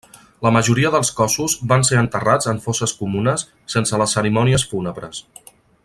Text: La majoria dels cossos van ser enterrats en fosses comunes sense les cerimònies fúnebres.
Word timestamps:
La 0.45 0.51
majoria 0.53 0.91
dels 0.95 1.11
cossos 1.19 1.55
van 1.73 1.85
ser 1.89 1.99
enterrats 2.01 2.49
en 2.53 2.63
fosses 2.65 2.95
comunes 3.03 3.45
sense 3.75 4.01
les 4.05 4.17
cerimònies 4.19 4.67
fúnebres. 4.73 5.23